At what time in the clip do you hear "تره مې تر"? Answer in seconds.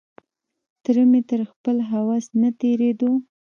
0.83-1.41